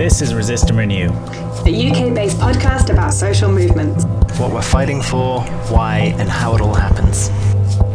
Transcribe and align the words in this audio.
This 0.00 0.22
is 0.22 0.32
Resist 0.34 0.70
and 0.70 0.78
Renew. 0.78 1.10
a 1.10 1.90
UK 1.90 2.14
based 2.14 2.38
podcast 2.38 2.88
about 2.88 3.12
social 3.12 3.52
movements. 3.52 4.06
What 4.40 4.50
we're 4.50 4.62
fighting 4.62 5.02
for, 5.02 5.42
why, 5.68 6.14
and 6.16 6.26
how 6.26 6.54
it 6.54 6.62
all 6.62 6.72
happens. 6.72 7.28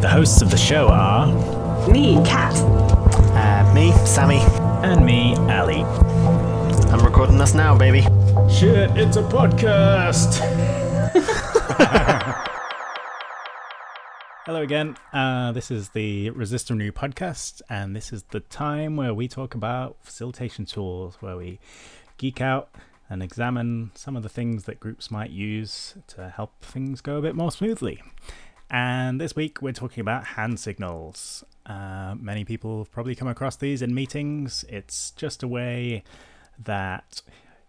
The 0.01 0.07
hosts 0.07 0.43
of 0.43 0.51
the 0.51 0.55
show 0.55 0.87
are. 0.89 1.25
Me, 1.89 2.23
Kat. 2.23 2.53
Uh, 3.33 3.73
me, 3.73 3.91
Sammy. 4.05 4.37
And 4.87 5.03
me, 5.03 5.35
Ali. 5.51 5.81
I'm 6.91 7.03
recording 7.03 7.41
us 7.41 7.55
now, 7.55 7.75
baby. 7.75 8.01
Shit, 8.51 8.91
it's 8.95 9.17
a 9.17 9.23
podcast! 9.23 10.41
Hello 14.45 14.61
again. 14.61 14.95
Uh, 15.11 15.51
this 15.53 15.71
is 15.71 15.89
the 15.89 16.29
Resist 16.29 16.69
and 16.69 16.77
Renew 16.77 16.91
podcast, 16.91 17.63
and 17.67 17.95
this 17.95 18.13
is 18.13 18.21
the 18.29 18.41
time 18.41 18.95
where 18.95 19.11
we 19.11 19.27
talk 19.27 19.55
about 19.55 19.97
facilitation 20.03 20.65
tools, 20.65 21.17
where 21.19 21.35
we 21.35 21.57
geek 22.17 22.41
out 22.41 22.69
and 23.09 23.23
examine 23.23 23.89
some 23.95 24.15
of 24.15 24.21
the 24.21 24.29
things 24.29 24.65
that 24.65 24.79
groups 24.79 25.09
might 25.09 25.31
use 25.31 25.95
to 26.09 26.29
help 26.29 26.63
things 26.63 27.01
go 27.01 27.17
a 27.17 27.23
bit 27.23 27.35
more 27.35 27.51
smoothly. 27.51 28.03
And 28.69 29.19
this 29.19 29.35
week 29.35 29.63
we're 29.63 29.73
talking 29.73 30.01
about 30.01 30.25
hand 30.25 30.59
signals. 30.59 31.43
Uh, 31.65 32.13
many 32.15 32.45
people 32.45 32.77
have 32.77 32.91
probably 32.91 33.15
come 33.15 33.27
across 33.27 33.55
these 33.55 33.81
in 33.81 33.95
meetings. 33.95 34.63
It's 34.69 35.09
just 35.09 35.41
a 35.41 35.47
way 35.47 36.03
that 36.63 37.23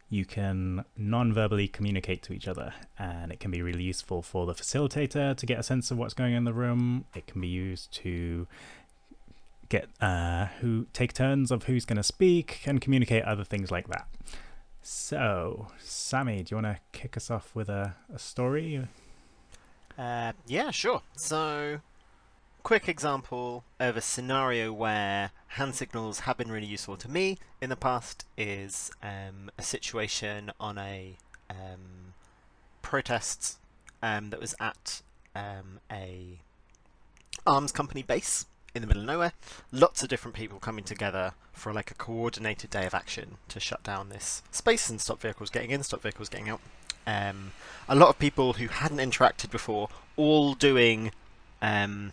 you 0.08 0.24
can 0.24 0.84
non 0.96 1.32
verbally 1.32 1.68
communicate 1.68 2.22
to 2.24 2.32
each 2.32 2.46
other, 2.46 2.72
and 2.98 3.32
it 3.32 3.40
can 3.40 3.50
be 3.50 3.62
really 3.62 3.82
useful 3.82 4.22
for 4.22 4.46
the 4.46 4.54
facilitator 4.54 5.36
to 5.36 5.46
get 5.46 5.58
a 5.58 5.62
sense 5.62 5.90
of 5.90 5.98
what's 5.98 6.14
going 6.14 6.32
on 6.32 6.38
in 6.38 6.44
the 6.44 6.52
room. 6.52 7.06
It 7.14 7.26
can 7.26 7.40
be 7.40 7.48
used 7.48 7.92
to 7.94 8.46
get 9.68 9.88
uh, 10.00 10.46
who 10.60 10.86
take 10.92 11.12
turns 11.12 11.50
of 11.50 11.64
who's 11.64 11.84
going 11.84 11.96
to 11.96 12.02
speak 12.02 12.62
and 12.66 12.80
communicate 12.80 13.24
other 13.24 13.44
things 13.44 13.70
like 13.70 13.88
that. 13.88 14.06
So, 14.82 15.68
Sammy, 15.80 16.44
do 16.44 16.54
you 16.54 16.62
want 16.62 16.76
to 16.76 16.80
kick 16.92 17.16
us 17.16 17.28
off 17.28 17.52
with 17.56 17.68
a, 17.68 17.96
a 18.12 18.20
story? 18.20 18.86
Uh, 19.98 20.32
yeah, 20.46 20.70
sure. 20.70 21.02
So, 21.16 21.80
quick 22.66 22.88
example 22.88 23.62
of 23.78 23.96
a 23.96 24.00
scenario 24.00 24.72
where 24.72 25.30
hand 25.50 25.72
signals 25.72 26.18
have 26.20 26.36
been 26.36 26.50
really 26.50 26.66
useful 26.66 26.96
to 26.96 27.08
me 27.08 27.38
in 27.60 27.70
the 27.70 27.76
past 27.76 28.24
is 28.36 28.90
um, 29.04 29.48
a 29.56 29.62
situation 29.62 30.50
on 30.58 30.76
a 30.76 31.16
um, 31.48 32.12
protest 32.82 33.58
um, 34.02 34.30
that 34.30 34.40
was 34.40 34.52
at 34.58 35.00
um, 35.36 35.78
a 35.92 36.40
arms 37.46 37.70
company 37.70 38.02
base 38.02 38.46
in 38.74 38.82
the 38.82 38.88
middle 38.88 39.02
of 39.02 39.06
nowhere. 39.06 39.32
Lots 39.70 40.02
of 40.02 40.08
different 40.08 40.34
people 40.34 40.58
coming 40.58 40.82
together 40.82 41.34
for 41.52 41.72
like 41.72 41.92
a 41.92 41.94
coordinated 41.94 42.70
day 42.70 42.84
of 42.84 42.94
action 42.94 43.36
to 43.46 43.60
shut 43.60 43.84
down 43.84 44.08
this 44.08 44.42
space 44.50 44.90
and 44.90 45.00
stop 45.00 45.20
vehicles 45.20 45.50
getting 45.50 45.70
in, 45.70 45.84
stop 45.84 46.02
vehicles 46.02 46.28
getting 46.28 46.48
out. 46.48 46.60
Um, 47.06 47.52
a 47.88 47.94
lot 47.94 48.08
of 48.08 48.18
people 48.18 48.54
who 48.54 48.66
hadn't 48.66 48.98
interacted 48.98 49.52
before, 49.52 49.88
all 50.16 50.54
doing 50.54 51.12
um, 51.62 52.10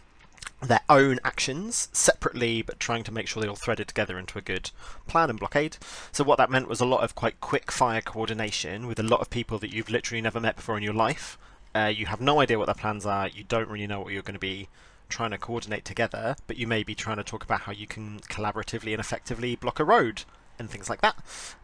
their 0.62 0.82
own 0.90 1.20
actions 1.24 1.90
separately, 1.92 2.62
but 2.62 2.80
trying 2.80 3.04
to 3.04 3.12
make 3.12 3.28
sure 3.28 3.42
they 3.42 3.50
all 3.50 3.56
threaded 3.56 3.88
together 3.88 4.18
into 4.18 4.38
a 4.38 4.42
good 4.42 4.72
plan 5.08 5.30
and 5.30 5.40
blockade. 5.40 5.78
So 6.12 6.24
what 6.24 6.38
that 6.38 6.50
meant 6.50 6.70
was 6.70 6.80
a 6.80 6.86
lot 6.86 7.04
of 7.04 7.16
quite 7.16 7.42
quick 7.42 7.72
fire 7.72 8.02
coordination 8.02 8.88
with 8.88 9.00
a 9.00 9.04
lot 9.04 9.22
of 9.22 9.30
people 9.30 9.60
that 9.60 9.74
you've 9.74 9.90
literally 9.90 10.22
never 10.22 10.40
met 10.40 10.56
before 10.56 10.78
in 10.78 10.84
your 10.84 10.94
life. 10.94 11.38
Uh, 11.76 11.92
you 11.94 12.06
have 12.06 12.22
no 12.22 12.40
idea 12.40 12.58
what 12.58 12.66
their 12.66 12.76
plans 12.76 13.06
are. 13.06 13.28
You 13.28 13.44
don't 13.44 13.70
really 13.70 13.88
know 13.88 14.00
what 14.00 14.14
you're 14.14 14.22
going 14.22 14.34
to 14.36 14.40
be 14.40 14.70
trying 15.10 15.32
to 15.32 15.38
coordinate 15.38 15.86
together, 15.86 16.36
but 16.48 16.58
you 16.58 16.68
may 16.68 16.84
be 16.84 16.96
trying 16.96 17.18
to 17.18 17.24
talk 17.24 17.44
about 17.44 17.62
how 17.62 17.72
you 17.72 17.88
can 17.88 18.20
collaboratively 18.30 18.92
and 18.92 19.00
effectively 19.00 19.56
block 19.56 19.80
a 19.80 19.84
road 19.84 20.24
and 20.58 20.70
things 20.70 20.90
like 20.90 21.02
that. 21.02 21.18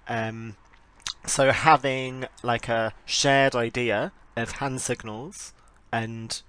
Um, 0.07 0.55
so 1.25 1.51
having 1.51 2.25
like 2.43 2.69
a 2.69 2.93
shared 3.05 3.55
idea 3.55 4.11
of 4.35 4.53
hand 4.53 4.81
signals 4.81 5.53
and 5.91 6.41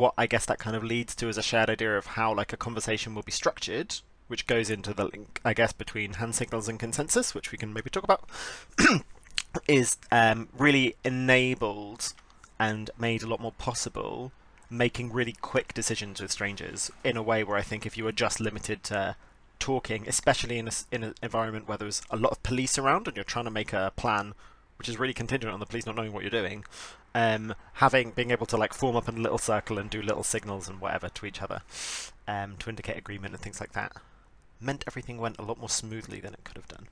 what 0.00 0.14
I 0.16 0.26
guess 0.26 0.46
that 0.46 0.58
kind 0.58 0.74
of 0.74 0.82
leads 0.82 1.14
to 1.16 1.28
is 1.28 1.36
a 1.36 1.42
shared 1.42 1.70
idea 1.70 1.96
of 1.96 2.06
how 2.06 2.34
like 2.34 2.52
a 2.52 2.56
conversation 2.56 3.14
will 3.14 3.22
be 3.22 3.30
structured, 3.30 3.96
which 4.28 4.46
goes 4.46 4.70
into 4.70 4.94
the 4.94 5.04
link, 5.04 5.40
I 5.44 5.52
guess, 5.52 5.72
between 5.72 6.14
hand 6.14 6.34
signals 6.34 6.68
and 6.68 6.80
consensus, 6.80 7.34
which 7.34 7.52
we 7.52 7.58
can 7.58 7.72
maybe 7.72 7.90
talk 7.90 8.04
about, 8.04 8.28
is 9.68 9.98
um, 10.10 10.48
really 10.56 10.96
enabled 11.04 12.14
and 12.58 12.90
made 12.98 13.22
a 13.22 13.28
lot 13.28 13.40
more 13.40 13.52
possible 13.52 14.32
making 14.70 15.12
really 15.12 15.34
quick 15.40 15.74
decisions 15.74 16.20
with 16.20 16.30
strangers 16.30 16.90
in 17.04 17.16
a 17.16 17.22
way 17.22 17.42
where 17.42 17.56
I 17.56 17.62
think 17.62 17.84
if 17.84 17.98
you 17.98 18.04
were 18.04 18.12
just 18.12 18.40
limited 18.40 18.84
to 18.84 19.16
talking, 19.58 20.08
especially 20.08 20.58
in 20.58 20.68
a, 20.68 20.72
in 20.90 21.02
an 21.02 21.14
environment 21.22 21.68
where 21.68 21.76
there's 21.76 22.02
a 22.08 22.16
lot 22.16 22.32
of 22.32 22.42
police 22.42 22.78
around 22.78 23.06
and 23.06 23.16
you're 23.16 23.24
trying 23.24 23.46
to 23.46 23.50
make 23.50 23.72
a 23.72 23.92
plan 23.96 24.34
which 24.80 24.88
is 24.88 24.98
really 24.98 25.12
contingent 25.12 25.52
on 25.52 25.60
the 25.60 25.66
police 25.66 25.84
not 25.84 25.94
knowing 25.94 26.10
what 26.10 26.22
you're 26.22 26.30
doing, 26.30 26.64
um, 27.14 27.54
having 27.74 28.12
being 28.12 28.30
able 28.30 28.46
to 28.46 28.56
like 28.56 28.72
form 28.72 28.96
up 28.96 29.08
in 29.08 29.18
a 29.18 29.20
little 29.20 29.38
circle 29.38 29.78
and 29.78 29.90
do 29.90 30.00
little 30.02 30.22
signals 30.22 30.68
and 30.68 30.80
whatever 30.80 31.08
to 31.08 31.26
each 31.26 31.42
other 31.42 31.62
um, 32.28 32.56
to 32.58 32.70
indicate 32.70 32.96
agreement 32.96 33.34
and 33.34 33.42
things 33.42 33.60
like 33.60 33.72
that 33.72 33.92
meant 34.60 34.84
everything 34.86 35.18
went 35.18 35.38
a 35.38 35.42
lot 35.42 35.58
more 35.58 35.68
smoothly 35.68 36.20
than 36.20 36.34
it 36.34 36.44
could 36.44 36.56
have 36.56 36.68
done. 36.68 36.86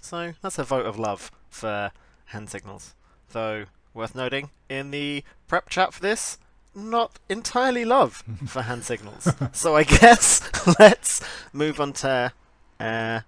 So 0.00 0.34
that's 0.42 0.58
a 0.58 0.64
vote 0.64 0.86
of 0.86 0.98
love 0.98 1.30
for 1.48 1.92
hand 2.26 2.50
signals. 2.50 2.94
Though 3.30 3.66
worth 3.94 4.14
noting 4.14 4.50
in 4.68 4.90
the 4.90 5.22
prep 5.46 5.68
chat 5.68 5.94
for 5.94 6.00
this, 6.00 6.38
not 6.74 7.18
entirely 7.28 7.84
love 7.84 8.24
for 8.46 8.62
hand 8.70 8.84
signals. 8.84 9.28
so 9.52 9.76
I 9.76 9.84
guess 9.84 10.40
let's 10.78 11.20
move 11.52 11.80
on 11.80 11.92
to 11.94 12.32
uh, 12.80 13.20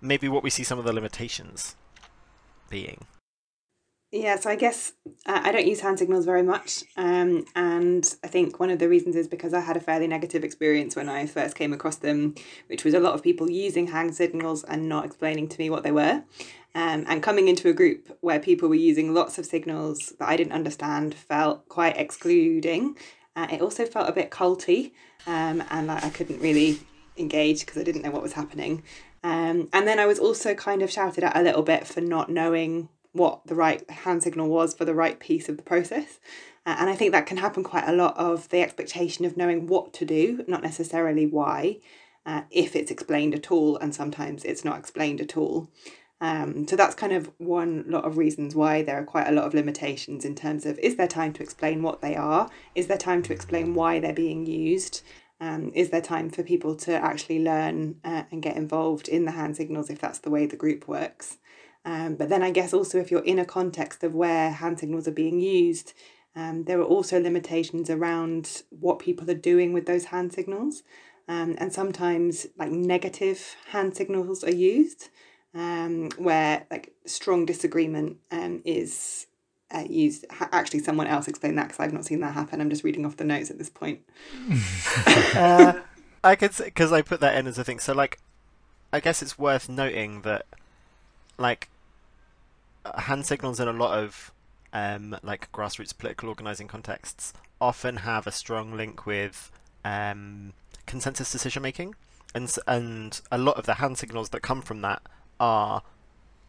maybe 0.00 0.28
what 0.28 0.42
we 0.42 0.50
see 0.50 0.64
some 0.64 0.78
of 0.78 0.84
the 0.84 0.92
limitations 0.92 1.76
being. 2.70 3.04
Yeah, 4.16 4.36
so 4.36 4.48
I 4.48 4.56
guess 4.56 4.94
uh, 5.26 5.40
I 5.44 5.52
don't 5.52 5.66
use 5.66 5.80
hand 5.80 5.98
signals 5.98 6.24
very 6.24 6.42
much. 6.42 6.84
Um, 6.96 7.44
and 7.54 8.02
I 8.24 8.28
think 8.28 8.58
one 8.58 8.70
of 8.70 8.78
the 8.78 8.88
reasons 8.88 9.14
is 9.14 9.28
because 9.28 9.52
I 9.52 9.60
had 9.60 9.76
a 9.76 9.80
fairly 9.80 10.06
negative 10.06 10.42
experience 10.42 10.96
when 10.96 11.10
I 11.10 11.26
first 11.26 11.54
came 11.54 11.74
across 11.74 11.96
them, 11.96 12.34
which 12.68 12.82
was 12.82 12.94
a 12.94 13.00
lot 13.00 13.12
of 13.12 13.22
people 13.22 13.50
using 13.50 13.88
hand 13.88 14.14
signals 14.14 14.64
and 14.64 14.88
not 14.88 15.04
explaining 15.04 15.48
to 15.50 15.58
me 15.58 15.68
what 15.68 15.82
they 15.82 15.90
were. 15.90 16.24
Um, 16.74 17.04
and 17.06 17.22
coming 17.22 17.48
into 17.48 17.68
a 17.68 17.74
group 17.74 18.16
where 18.22 18.40
people 18.40 18.70
were 18.70 18.74
using 18.74 19.12
lots 19.12 19.36
of 19.36 19.44
signals 19.44 20.14
that 20.18 20.28
I 20.28 20.36
didn't 20.36 20.54
understand 20.54 21.14
felt 21.14 21.68
quite 21.68 21.98
excluding. 21.98 22.96
Uh, 23.36 23.48
it 23.52 23.60
also 23.60 23.84
felt 23.84 24.08
a 24.08 24.12
bit 24.12 24.30
culty, 24.30 24.92
um, 25.26 25.62
and 25.68 25.88
like, 25.88 26.04
I 26.04 26.08
couldn't 26.08 26.40
really 26.40 26.80
engage 27.18 27.60
because 27.60 27.78
I 27.78 27.84
didn't 27.84 28.00
know 28.00 28.10
what 28.10 28.22
was 28.22 28.32
happening. 28.32 28.82
Um, 29.22 29.68
and 29.74 29.86
then 29.86 29.98
I 29.98 30.06
was 30.06 30.18
also 30.18 30.54
kind 30.54 30.80
of 30.80 30.90
shouted 30.90 31.24
at 31.24 31.36
a 31.36 31.42
little 31.42 31.62
bit 31.62 31.86
for 31.86 32.00
not 32.00 32.30
knowing 32.30 32.88
what 33.16 33.46
the 33.46 33.54
right 33.54 33.88
hand 33.90 34.22
signal 34.22 34.48
was 34.48 34.74
for 34.74 34.84
the 34.84 34.94
right 34.94 35.18
piece 35.18 35.48
of 35.48 35.56
the 35.56 35.62
process. 35.62 36.18
Uh, 36.64 36.76
and 36.78 36.90
I 36.90 36.96
think 36.96 37.12
that 37.12 37.26
can 37.26 37.36
happen 37.36 37.62
quite 37.62 37.88
a 37.88 37.92
lot 37.92 38.16
of 38.16 38.48
the 38.48 38.60
expectation 38.60 39.24
of 39.24 39.36
knowing 39.36 39.66
what 39.66 39.92
to 39.94 40.04
do, 40.04 40.44
not 40.48 40.62
necessarily 40.62 41.26
why, 41.26 41.78
uh, 42.24 42.42
if 42.50 42.74
it's 42.74 42.90
explained 42.90 43.34
at 43.34 43.52
all, 43.52 43.76
and 43.76 43.94
sometimes 43.94 44.44
it's 44.44 44.64
not 44.64 44.78
explained 44.78 45.20
at 45.20 45.36
all. 45.36 45.70
Um, 46.20 46.66
so 46.66 46.76
that's 46.76 46.94
kind 46.94 47.12
of 47.12 47.30
one 47.38 47.84
lot 47.86 48.04
of 48.04 48.16
reasons 48.16 48.54
why 48.54 48.82
there 48.82 48.98
are 48.98 49.04
quite 49.04 49.28
a 49.28 49.32
lot 49.32 49.44
of 49.44 49.54
limitations 49.54 50.24
in 50.24 50.34
terms 50.34 50.64
of 50.64 50.78
is 50.78 50.96
there 50.96 51.06
time 51.06 51.32
to 51.34 51.42
explain 51.42 51.82
what 51.82 52.00
they 52.00 52.16
are? 52.16 52.50
Is 52.74 52.86
there 52.86 52.96
time 52.96 53.22
to 53.24 53.32
explain 53.32 53.74
why 53.74 54.00
they're 54.00 54.14
being 54.14 54.46
used? 54.46 55.02
Um, 55.40 55.70
is 55.74 55.90
there 55.90 56.00
time 56.00 56.30
for 56.30 56.42
people 56.42 56.74
to 56.76 56.94
actually 56.94 57.42
learn 57.44 58.00
uh, 58.02 58.22
and 58.32 58.42
get 58.42 58.56
involved 58.56 59.08
in 59.08 59.26
the 59.26 59.32
hand 59.32 59.56
signals 59.56 59.90
if 59.90 60.00
that's 60.00 60.20
the 60.20 60.30
way 60.30 60.46
the 60.46 60.56
group 60.56 60.88
works? 60.88 61.36
Um, 61.86 62.16
but 62.16 62.28
then 62.28 62.42
I 62.42 62.50
guess 62.50 62.74
also 62.74 62.98
if 62.98 63.10
you're 63.10 63.24
in 63.24 63.38
a 63.38 63.44
context 63.44 64.02
of 64.02 64.14
where 64.14 64.50
hand 64.50 64.80
signals 64.80 65.06
are 65.06 65.12
being 65.12 65.40
used, 65.40 65.94
um, 66.34 66.64
there 66.64 66.80
are 66.80 66.84
also 66.84 67.20
limitations 67.20 67.88
around 67.88 68.62
what 68.70 68.98
people 68.98 69.30
are 69.30 69.34
doing 69.34 69.72
with 69.72 69.86
those 69.86 70.06
hand 70.06 70.32
signals. 70.32 70.82
Um, 71.28 71.54
and 71.58 71.72
sometimes 71.72 72.46
like 72.58 72.70
negative 72.70 73.56
hand 73.70 73.96
signals 73.96 74.44
are 74.44 74.54
used 74.54 75.08
um, 75.54 76.10
where 76.18 76.66
like 76.70 76.92
strong 77.06 77.46
disagreement 77.46 78.18
um, 78.32 78.62
is 78.64 79.26
uh, 79.70 79.84
used. 79.88 80.26
Actually, 80.40 80.80
someone 80.80 81.06
else 81.06 81.28
explained 81.28 81.56
that 81.58 81.68
because 81.68 81.80
I've 81.80 81.92
not 81.92 82.04
seen 82.04 82.20
that 82.20 82.34
happen. 82.34 82.60
I'm 82.60 82.70
just 82.70 82.84
reading 82.84 83.06
off 83.06 83.16
the 83.16 83.24
notes 83.24 83.50
at 83.50 83.58
this 83.58 83.70
point. 83.70 84.00
uh, 85.34 85.80
I 86.22 86.36
could 86.36 86.52
because 86.56 86.92
I 86.92 87.02
put 87.02 87.20
that 87.20 87.36
in 87.36 87.46
as 87.46 87.58
a 87.58 87.64
thing. 87.64 87.78
So 87.78 87.94
like, 87.94 88.18
I 88.92 89.00
guess 89.00 89.22
it's 89.22 89.38
worth 89.38 89.68
noting 89.68 90.22
that 90.22 90.46
like 91.38 91.68
hand 92.96 93.26
signals 93.26 93.60
in 93.60 93.68
a 93.68 93.72
lot 93.72 93.98
of 93.98 94.32
um, 94.72 95.16
like 95.22 95.50
grassroots 95.52 95.96
political 95.96 96.28
organizing 96.28 96.68
contexts 96.68 97.32
often 97.60 97.98
have 97.98 98.26
a 98.26 98.32
strong 98.32 98.76
link 98.76 99.06
with 99.06 99.50
um, 99.84 100.52
consensus 100.86 101.30
decision 101.30 101.62
making, 101.62 101.94
and 102.34 102.54
and 102.66 103.20
a 103.30 103.38
lot 103.38 103.56
of 103.56 103.66
the 103.66 103.74
hand 103.74 103.98
signals 103.98 104.30
that 104.30 104.42
come 104.42 104.62
from 104.62 104.82
that 104.82 105.02
are 105.40 105.82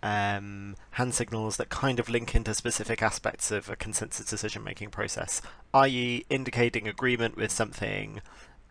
um, 0.04 0.76
hand 0.92 1.14
signals 1.14 1.58
that 1.58 1.70
kind 1.70 2.00
of 2.00 2.10
link 2.10 2.36
into 2.36 2.54
specific 2.54 3.02
aspects 3.02 3.52
of 3.52 3.70
a 3.70 3.76
consensus 3.76 4.26
decision 4.26 4.64
making 4.64 4.90
process, 4.90 5.42
i.e., 5.74 6.26
indicating 6.30 6.88
agreement 6.88 7.36
with 7.36 7.52
something, 7.52 8.22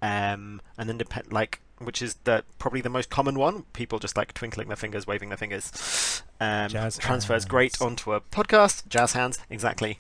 um, 0.03 0.61
and 0.79 0.91
independent 0.91 1.33
like 1.33 1.61
which 1.79 2.01
is 2.01 2.15
the 2.25 2.45
probably 2.59 2.81
the 2.81 2.89
most 2.89 3.11
common 3.11 3.39
one. 3.39 3.65
People 3.73 3.99
just 3.99 4.17
like 4.17 4.33
twinkling 4.35 4.69
their 4.69 4.77
fingers, 4.77 5.07
waving 5.07 5.29
their 5.29 5.39
fingers. 5.39 6.23
Um, 6.41 6.69
Jazz 6.69 6.99
transfers 6.99 7.43
hands. 7.43 7.45
great 7.47 7.81
onto 7.81 8.13
a 8.13 8.21
podcast. 8.21 8.87
Jazz 8.89 9.13
hands, 9.13 9.39
exactly. 9.49 9.99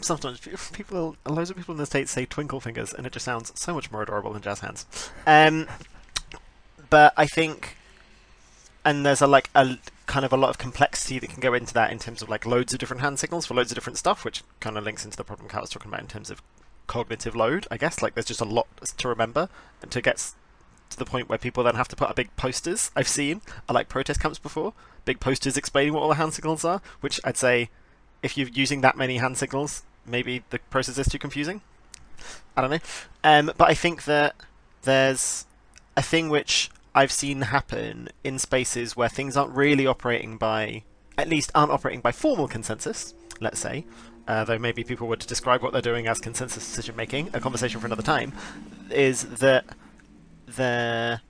Sometimes 0.00 0.40
people, 0.72 1.16
loads 1.26 1.50
of 1.50 1.56
people 1.56 1.72
in 1.72 1.78
the 1.78 1.86
states 1.86 2.10
say 2.10 2.26
twinkle 2.26 2.60
fingers, 2.60 2.92
and 2.92 3.06
it 3.06 3.12
just 3.12 3.24
sounds 3.24 3.52
so 3.54 3.74
much 3.74 3.90
more 3.90 4.02
adorable 4.02 4.32
than 4.32 4.42
jazz 4.42 4.60
hands. 4.60 4.84
Um, 5.26 5.66
but 6.90 7.14
I 7.16 7.26
think, 7.26 7.76
and 8.84 9.06
there's 9.06 9.22
a 9.22 9.26
like 9.26 9.48
a 9.54 9.78
kind 10.06 10.24
of 10.24 10.32
a 10.32 10.36
lot 10.36 10.50
of 10.50 10.58
complexity 10.58 11.18
that 11.18 11.30
can 11.30 11.40
go 11.40 11.54
into 11.54 11.72
that 11.74 11.90
in 11.90 11.98
terms 11.98 12.22
of 12.22 12.28
like 12.28 12.44
loads 12.44 12.72
of 12.72 12.78
different 12.78 13.02
hand 13.02 13.18
signals 13.18 13.46
for 13.46 13.54
loads 13.54 13.70
of 13.70 13.74
different 13.74 13.98
stuff, 13.98 14.24
which 14.24 14.42
kind 14.60 14.76
of 14.76 14.84
links 14.84 15.04
into 15.04 15.16
the 15.16 15.24
problem 15.24 15.48
Kat 15.48 15.62
was 15.62 15.70
talking 15.70 15.90
about 15.90 16.00
in 16.00 16.08
terms 16.08 16.30
of 16.30 16.42
cognitive 16.86 17.34
load. 17.34 17.66
I 17.70 17.76
guess 17.76 18.02
like 18.02 18.14
there's 18.14 18.26
just 18.26 18.40
a 18.40 18.44
lot 18.44 18.66
to 18.98 19.08
remember 19.08 19.48
and 19.82 19.90
to 19.90 20.00
get 20.00 20.32
to 20.90 20.98
the 20.98 21.04
point 21.04 21.28
where 21.28 21.38
people 21.38 21.64
then 21.64 21.74
have 21.74 21.88
to 21.88 21.96
put 21.96 22.08
up 22.08 22.16
big 22.16 22.34
posters. 22.36 22.90
I've 22.94 23.08
seen 23.08 23.40
at 23.68 23.74
like 23.74 23.88
protest 23.88 24.20
camps 24.20 24.38
before, 24.38 24.72
big 25.04 25.20
posters 25.20 25.56
explaining 25.56 25.92
what 25.92 26.02
all 26.02 26.08
the 26.08 26.14
hand 26.16 26.34
signals 26.34 26.64
are. 26.64 26.80
Which 27.00 27.20
I'd 27.24 27.36
say, 27.36 27.70
if 28.22 28.36
you're 28.36 28.48
using 28.48 28.80
that 28.82 28.96
many 28.96 29.18
hand 29.18 29.36
signals, 29.36 29.82
maybe 30.06 30.44
the 30.50 30.58
process 30.70 30.98
is 30.98 31.08
too 31.08 31.18
confusing. 31.18 31.60
I 32.56 32.62
don't 32.62 32.70
know. 32.70 32.78
Um, 33.22 33.52
but 33.56 33.68
I 33.68 33.74
think 33.74 34.04
that 34.04 34.34
there's 34.82 35.44
a 35.96 36.02
thing 36.02 36.28
which 36.28 36.70
I've 36.94 37.12
seen 37.12 37.42
happen 37.42 38.08
in 38.24 38.38
spaces 38.38 38.96
where 38.96 39.08
things 39.08 39.36
aren't 39.36 39.54
really 39.54 39.86
operating 39.86 40.38
by, 40.38 40.82
at 41.18 41.28
least 41.28 41.50
aren't 41.54 41.72
operating 41.72 42.00
by 42.00 42.12
formal 42.12 42.48
consensus, 42.48 43.12
let's 43.40 43.60
say, 43.60 43.84
uh, 44.26 44.44
though 44.44 44.58
maybe 44.58 44.82
people 44.82 45.06
would 45.08 45.20
describe 45.20 45.62
what 45.62 45.72
they're 45.72 45.82
doing 45.82 46.06
as 46.06 46.18
consensus 46.20 46.64
decision 46.64 46.96
making, 46.96 47.30
a 47.34 47.40
conversation 47.40 47.80
for 47.80 47.86
another 47.86 48.02
time, 48.02 48.32
is 48.90 49.24
that 49.24 49.64
there 50.46 51.20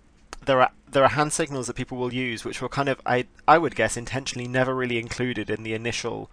there 0.45 0.61
are 0.61 0.71
there 0.91 1.03
are 1.03 1.09
hand 1.09 1.33
signals 1.33 1.67
that 1.67 1.75
people 1.75 1.99
will 1.99 2.15
use 2.15 2.45
which 2.45 2.63
were 2.63 2.69
kind 2.69 2.89
of 2.89 3.01
I 3.05 3.27
I 3.49 3.59
would 3.59 3.75
guess 3.75 3.97
intentionally 3.97 4.49
never 4.49 4.75
really 4.75 4.99
included 4.99 5.51
in 5.51 5.63
the 5.63 5.75
initial 5.75 6.31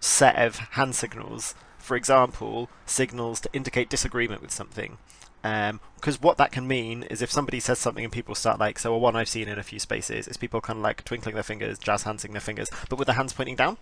set 0.00 0.36
of 0.36 0.56
hand 0.56 0.94
signals. 0.94 1.54
For 1.78 1.96
example, 1.96 2.68
signals 2.86 3.40
to 3.40 3.50
indicate 3.52 3.88
disagreement 3.88 4.42
with 4.42 4.50
something. 4.50 4.98
Because 5.42 6.16
um, 6.16 6.20
what 6.20 6.36
that 6.38 6.52
can 6.52 6.66
mean 6.66 7.04
is 7.04 7.22
if 7.22 7.30
somebody 7.30 7.60
says 7.60 7.78
something 7.78 8.04
and 8.04 8.12
people 8.12 8.34
start 8.34 8.58
like, 8.58 8.78
so 8.78 8.96
one 8.96 9.16
I've 9.16 9.28
seen 9.28 9.48
in 9.48 9.58
a 9.58 9.62
few 9.62 9.78
spaces 9.78 10.26
is 10.28 10.36
people 10.36 10.60
kind 10.60 10.78
of 10.78 10.82
like 10.82 11.04
twinkling 11.04 11.34
their 11.34 11.44
fingers, 11.44 11.78
jazz 11.78 12.02
handsing 12.02 12.32
their 12.32 12.40
fingers, 12.40 12.68
but 12.90 12.98
with 12.98 13.06
their 13.06 13.14
hands 13.14 13.32
pointing 13.32 13.56
down, 13.56 13.78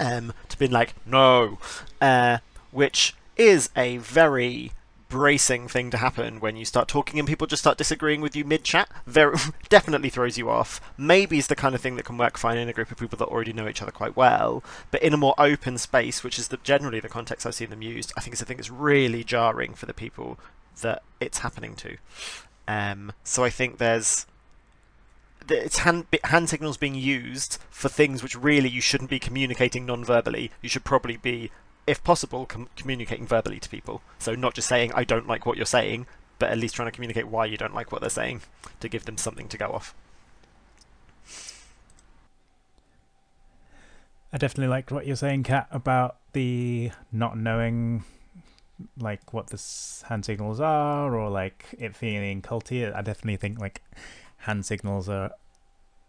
um, 0.00 0.32
to 0.48 0.58
be 0.58 0.66
like, 0.66 0.94
no, 1.06 1.58
uh, 2.00 2.38
which 2.72 3.14
is 3.36 3.70
a 3.76 3.98
very 3.98 4.72
bracing 5.14 5.68
thing 5.68 5.90
to 5.92 5.96
happen 5.96 6.40
when 6.40 6.56
you 6.56 6.64
start 6.64 6.88
talking 6.88 7.20
and 7.20 7.28
people 7.28 7.46
just 7.46 7.62
start 7.62 7.78
disagreeing 7.78 8.20
with 8.20 8.34
you 8.34 8.44
mid 8.44 8.64
chat. 8.64 8.88
Very 9.06 9.36
definitely 9.68 10.10
throws 10.10 10.36
you 10.36 10.50
off. 10.50 10.80
Maybe 10.98 11.38
is 11.38 11.46
the 11.46 11.54
kind 11.54 11.72
of 11.72 11.80
thing 11.80 11.94
that 11.94 12.04
can 12.04 12.18
work 12.18 12.36
fine 12.36 12.58
in 12.58 12.68
a 12.68 12.72
group 12.72 12.90
of 12.90 12.98
people 12.98 13.16
that 13.18 13.28
already 13.28 13.52
know 13.52 13.68
each 13.68 13.80
other 13.80 13.92
quite 13.92 14.16
well, 14.16 14.64
but 14.90 15.04
in 15.04 15.14
a 15.14 15.16
more 15.16 15.36
open 15.38 15.78
space, 15.78 16.24
which 16.24 16.36
is 16.36 16.48
the, 16.48 16.56
generally 16.64 16.98
the 16.98 17.08
context 17.08 17.46
I've 17.46 17.54
seen 17.54 17.70
them 17.70 17.80
used, 17.80 18.12
I 18.16 18.22
think 18.22 18.32
it's 18.32 18.42
a 18.42 18.44
thing 18.44 18.56
that's 18.56 18.70
really 18.70 19.22
jarring 19.22 19.74
for 19.74 19.86
the 19.86 19.94
people 19.94 20.36
that 20.82 21.04
it's 21.20 21.38
happening 21.38 21.76
to. 21.76 21.96
Um, 22.66 23.12
so 23.22 23.44
I 23.44 23.50
think 23.50 23.78
there's 23.78 24.26
it's 25.48 25.78
hand 25.78 26.06
hand 26.24 26.48
signals 26.48 26.76
being 26.76 26.96
used 26.96 27.58
for 27.70 27.88
things 27.88 28.20
which 28.20 28.34
really 28.34 28.68
you 28.68 28.80
shouldn't 28.80 29.10
be 29.10 29.20
communicating 29.20 29.86
non-verbally. 29.86 30.50
You 30.60 30.68
should 30.68 30.82
probably 30.82 31.18
be, 31.18 31.52
if 31.86 32.02
possible, 32.02 32.46
com- 32.46 32.68
communicating 32.76 33.26
verbally 33.26 33.60
to 33.60 33.68
people. 33.68 34.02
So 34.18 34.34
not 34.34 34.54
just 34.54 34.68
saying 34.68 34.92
I 34.94 35.04
don't 35.04 35.26
like 35.26 35.46
what 35.46 35.56
you're 35.56 35.66
saying, 35.66 36.06
but 36.38 36.50
at 36.50 36.58
least 36.58 36.74
trying 36.74 36.88
to 36.88 36.92
communicate 36.92 37.28
why 37.28 37.46
you 37.46 37.56
don't 37.56 37.74
like 37.74 37.92
what 37.92 38.00
they're 38.00 38.10
saying 38.10 38.42
to 38.80 38.88
give 38.88 39.04
them 39.04 39.18
something 39.18 39.48
to 39.48 39.58
go 39.58 39.66
off. 39.66 39.94
I 44.32 44.36
definitely 44.36 44.68
liked 44.68 44.90
what 44.90 45.06
you're 45.06 45.14
saying, 45.14 45.44
Kat, 45.44 45.68
about 45.70 46.16
the 46.32 46.90
not 47.12 47.38
knowing 47.38 48.04
like 48.98 49.32
what 49.32 49.48
the 49.48 49.62
hand 50.08 50.24
signals 50.24 50.60
are 50.60 51.14
or 51.14 51.30
like 51.30 51.66
it 51.78 51.94
feeling 51.94 52.42
culty. 52.42 52.92
I 52.92 53.02
definitely 53.02 53.36
think 53.36 53.60
like 53.60 53.82
hand 54.38 54.66
signals 54.66 55.08
are 55.08 55.30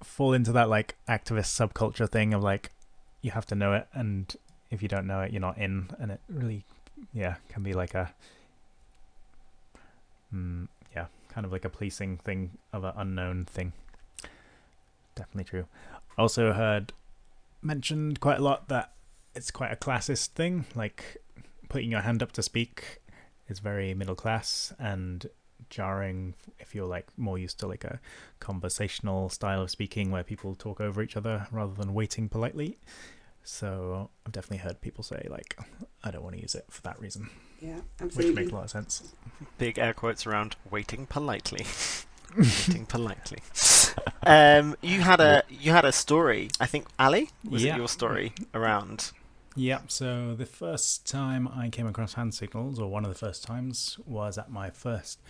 fall 0.04 0.34
into 0.34 0.52
that 0.52 0.70
like 0.70 0.96
activist 1.08 1.54
subculture 1.54 2.10
thing 2.10 2.34
of 2.34 2.44
like 2.44 2.72
you 3.22 3.32
have 3.32 3.46
to 3.46 3.56
know 3.56 3.74
it 3.74 3.88
and 3.94 4.36
if 4.72 4.82
you 4.82 4.88
don't 4.88 5.08
know 5.08 5.22
it 5.22 5.32
you're 5.32 5.42
not 5.42 5.58
in 5.58 5.90
and 6.00 6.12
it 6.12 6.20
really 6.30 6.64
yeah 7.14 7.36
can 7.50 7.64
be 7.64 7.74
like 7.74 7.94
a 7.94 8.14
mm, 10.34 10.68
yeah 10.96 11.06
kind 11.30 11.46
of 11.46 11.52
like 11.52 11.66
a 11.66 11.70
policing 11.70 12.18
thing 12.18 12.52
of 12.74 12.84
an 12.84 12.94
unknown 12.98 13.46
thing 13.46 13.74
definitely 15.16 15.44
true 15.44 15.66
also 16.18 16.54
heard 16.54 16.94
mentioned 17.62 18.20
quite 18.20 18.40
a 18.40 18.44
lot 18.44 18.68
that 18.68 18.92
it's 19.34 19.52
quite 19.52 19.72
a 19.72 19.76
classist 19.76 20.28
thing 20.30 20.66
like 20.76 21.18
putting 21.70 21.92
your 21.92 22.02
hand 22.02 22.22
up 22.22 22.32
to 22.32 22.42
speak 22.42 23.02
is 23.48 23.60
very 23.60 23.94
middle 23.94 24.16
class 24.16 24.74
and 24.80 25.28
jarring 25.70 26.34
if 26.60 26.76
you're 26.76 26.88
like 26.88 27.08
more 27.18 27.38
used 27.38 27.60
to 27.60 27.68
like 27.68 27.84
a 27.84 28.00
conversational 28.40 29.30
style 29.30 29.62
of 29.62 29.72
speaking 29.72 30.12
where 30.12 30.24
people 30.24 30.56
talk 30.56 30.80
over 30.80 31.02
each 31.02 31.18
other 31.18 31.48
rather 31.52 31.74
than 31.74 31.94
waiting 31.94 32.30
politely. 32.30 32.78
So 33.46 34.10
I've 34.26 34.32
definitely 34.32 34.58
heard 34.58 34.82
people 34.82 35.04
say 35.04 35.28
like 35.30 35.58
I 36.04 36.12
don't 36.12 36.24
want 36.24 36.36
to 36.36 36.42
use 36.42 36.56
it 36.56 36.66
for 36.70 36.82
that 36.82 37.00
reason. 37.00 37.30
Yeah, 37.62 37.80
absolutely. 38.02 38.32
Which 38.32 38.36
makes 38.36 38.52
a 38.52 38.56
lot 38.56 38.64
of 38.66 38.72
sense. 38.72 39.14
Big 39.58 39.80
air 39.80 39.94
quotes 39.94 40.28
around 40.28 40.56
waiting 40.70 41.06
politely. 41.06 41.66
waiting 42.38 42.86
politely. 42.86 43.40
Um, 44.26 44.76
you 44.82 45.02
had 45.02 45.20
a 45.20 45.44
you 45.50 45.72
had 45.72 45.86
a 45.86 45.92
story. 45.92 46.50
I 46.60 46.66
think 46.66 46.88
Ali 47.00 47.30
was 47.50 47.64
yeah. 47.64 47.76
it 47.76 47.78
your 47.78 47.88
story 47.88 48.34
around 48.54 49.12
yeah, 49.58 49.80
so 49.88 50.36
the 50.36 50.46
first 50.46 51.10
time 51.10 51.48
I 51.48 51.70
came 51.70 51.88
across 51.88 52.16
hand 52.16 52.34
signals, 52.34 52.78
or 52.78 52.92
one 52.92 53.06
of 53.06 53.10
the 53.10 53.18
first 53.18 53.46
times, 53.46 53.98
was 54.06 54.38
at 54.38 54.52
my 54.52 54.70
first 54.70 55.22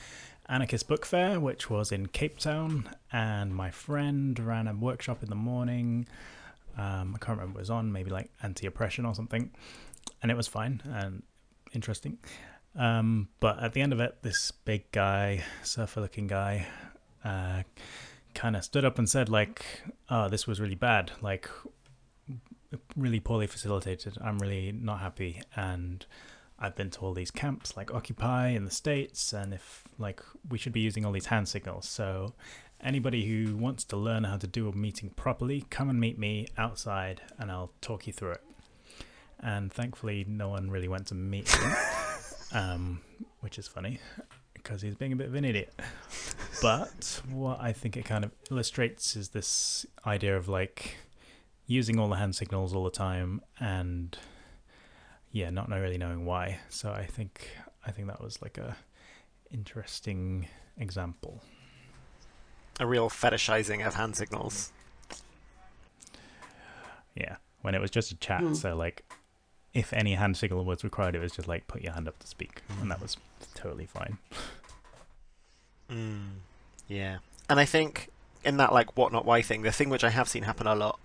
anarchist 0.50 0.88
book 0.88 1.06
fair, 1.06 1.40
which 1.40 1.70
was 1.70 1.92
in 1.92 2.08
Cape 2.08 2.40
Town, 2.40 2.90
and 3.12 3.56
my 3.56 3.70
friend 3.70 4.40
ran 4.40 4.68
a 4.68 4.74
workshop 4.74 5.22
in 5.22 5.30
the 5.30 5.36
morning. 5.36 6.08
Um, 6.78 7.16
I 7.16 7.26
can't 7.26 7.38
remember 7.38 7.54
what 7.54 7.60
it 7.60 7.64
was 7.64 7.70
on, 7.70 7.92
maybe 7.92 8.12
like 8.12 8.30
anti 8.44 8.68
oppression 8.68 9.06
or 9.06 9.16
something, 9.16 9.52
and 10.22 10.32
it 10.32 10.36
was 10.36 10.48
fine 10.48 10.82
and 10.86 11.24
interesting. 11.74 12.18
Um, 12.78 13.30
but 13.40 13.62
at 13.64 13.74
the 13.74 13.82
end 13.82 13.94
of 13.94 14.00
it, 14.00 14.18
this 14.22 14.52
big 14.52 14.92
guy, 14.92 15.44
surfer 15.64 16.02
looking 16.02 16.28
guy, 16.28 16.68
uh, 17.24 17.64
kind 18.34 18.56
of 18.56 18.64
stood 18.64 18.84
up 18.84 19.00
and 19.00 19.10
said, 19.10 19.30
like, 19.30 19.66
oh, 20.10 20.28
this 20.28 20.46
was 20.46 20.60
really 20.60 20.76
bad. 20.76 21.12
Like, 21.22 21.50
really 22.96 23.20
poorly 23.20 23.48
facilitated. 23.48 24.18
I'm 24.22 24.38
really 24.40 24.72
not 24.74 25.00
happy. 25.00 25.42
And 25.56 26.06
I've 26.60 26.76
been 26.76 26.90
to 26.92 27.00
all 27.00 27.14
these 27.14 27.32
camps 27.32 27.76
like 27.76 27.94
Occupy 27.94 28.50
in 28.50 28.66
the 28.66 28.72
States, 28.72 29.34
and 29.34 29.54
if 29.54 29.84
like 29.98 30.22
we 30.50 30.58
should 30.58 30.74
be 30.74 30.80
using 30.80 31.06
all 31.06 31.12
these 31.12 31.26
hand 31.28 31.48
signals. 31.48 31.88
So 31.88 32.34
anybody 32.82 33.26
who 33.26 33.56
wants 33.56 33.84
to 33.86 33.98
learn 33.98 34.24
how 34.24 34.38
to 34.38 34.48
do 34.48 34.68
a 34.70 34.76
meeting 34.76 35.10
properly, 35.12 35.66
come 35.70 35.90
and 35.90 36.00
meet 36.00 36.18
me 36.18 36.48
outside 36.58 37.22
and 37.38 37.52
I'll 37.52 37.72
talk 37.82 38.08
you 38.08 38.14
through 38.14 38.32
it. 38.32 38.44
And 39.40 39.72
thankfully, 39.72 40.26
no 40.28 40.50
one 40.50 40.72
really 40.72 40.88
went 40.88 41.08
to 41.08 41.16
meet 41.16 41.50
him, 41.50 41.76
um, 42.54 43.02
which 43.42 43.60
is 43.60 43.68
funny 43.68 44.00
because 44.54 44.82
he's 44.82 44.96
being 44.96 45.14
a 45.14 45.16
bit 45.16 45.28
of 45.28 45.36
an 45.36 45.46
idiot. 45.46 45.74
But 46.62 47.22
what 47.30 47.60
I 47.62 47.72
think 47.74 47.98
it 47.98 48.06
kind 48.06 48.24
of 48.24 48.32
illustrates 48.50 49.16
is 49.16 49.30
this 49.30 49.86
idea 50.06 50.36
of 50.36 50.48
like 50.48 50.98
using 51.68 52.00
all 52.00 52.08
the 52.08 52.16
hand 52.16 52.36
signals 52.36 52.74
all 52.74 52.84
the 52.84 52.92
time 52.92 53.42
and 53.60 54.18
yeah, 55.32 55.50
not 55.50 55.70
really 55.70 55.98
knowing 55.98 56.26
why. 56.26 56.60
So 56.70 56.92
I 56.92 57.06
think 57.06 57.50
I 57.86 57.92
think 57.92 58.08
that 58.08 58.22
was 58.22 58.42
like 58.42 58.58
a 58.58 58.76
interesting 59.52 60.48
example. 60.78 61.44
A 62.80 62.86
real 62.86 63.10
fetishizing 63.10 63.86
of 63.86 63.96
hand 63.96 64.16
signals. 64.16 64.72
Yeah, 67.16 67.38
when 67.62 67.76
it 67.76 67.82
was 67.82 67.92
just 67.92 68.12
a 68.12 68.16
chat. 68.18 68.42
Mm. 68.42 68.56
So 68.56 68.76
like, 68.76 69.04
if 69.74 69.94
any 69.94 70.16
hand 70.16 70.38
signal 70.38 70.66
was 70.66 70.84
required, 70.84 71.16
it 71.16 71.20
was 71.20 71.32
just 71.32 71.48
like 71.48 71.68
put 71.68 71.82
your 71.82 71.94
hand 71.94 72.08
up 72.08 72.20
to 72.20 72.28
speak, 72.28 72.62
mm. 72.70 72.82
and 72.82 72.92
that 72.92 73.02
was 73.02 73.18
totally 73.54 73.86
fine. 73.86 74.18
Mm. 75.90 76.40
Yeah, 76.88 77.18
and 77.50 77.60
I 77.60 77.66
think 77.66 78.10
in 78.44 78.58
that 78.58 78.74
like 78.74 78.98
what 78.98 79.12
not 79.12 79.26
why 79.26 79.42
thing, 79.42 79.62
the 79.62 79.72
thing 79.72 79.90
which 79.90 80.04
I 80.04 80.10
have 80.10 80.28
seen 80.28 80.44
happen 80.44 80.68
a 80.68 80.76
lot 80.76 81.00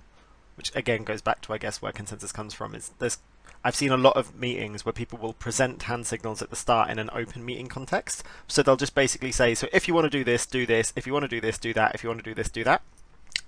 which 0.60 0.76
again 0.76 1.04
goes 1.04 1.22
back 1.22 1.40
to 1.40 1.54
I 1.54 1.58
guess 1.58 1.80
where 1.80 1.90
consensus 1.90 2.32
comes 2.32 2.52
from 2.52 2.74
is 2.74 2.90
there's 2.98 3.16
I've 3.64 3.74
seen 3.74 3.92
a 3.92 3.96
lot 3.96 4.14
of 4.14 4.38
meetings 4.38 4.84
where 4.84 4.92
people 4.92 5.18
will 5.18 5.32
present 5.32 5.84
hand 5.84 6.06
signals 6.06 6.42
at 6.42 6.50
the 6.50 6.56
start 6.56 6.90
in 6.90 6.98
an 6.98 7.08
open 7.14 7.46
meeting 7.46 7.66
context. 7.66 8.22
So 8.46 8.62
they'll 8.62 8.76
just 8.76 8.94
basically 8.94 9.32
say, 9.32 9.54
so 9.54 9.68
if 9.72 9.86
you 9.86 9.92
want 9.92 10.04
to 10.04 10.10
do 10.10 10.24
this, 10.24 10.46
do 10.46 10.64
this. 10.64 10.94
If 10.96 11.06
you 11.06 11.12
want 11.12 11.24
to 11.24 11.28
do 11.28 11.42
this, 11.42 11.58
do 11.58 11.74
that. 11.74 11.94
If 11.94 12.02
you 12.02 12.08
want 12.08 12.24
to 12.24 12.30
do 12.30 12.34
this, 12.34 12.48
do 12.48 12.64
that. 12.64 12.80